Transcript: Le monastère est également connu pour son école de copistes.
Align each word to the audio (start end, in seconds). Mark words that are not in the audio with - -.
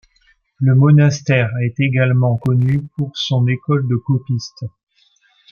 Le 0.57 0.73
monastère 0.73 1.51
est 1.63 1.79
également 1.79 2.35
connu 2.39 2.87
pour 2.97 3.11
son 3.15 3.45
école 3.47 3.87
de 3.87 3.97
copistes. 3.97 4.65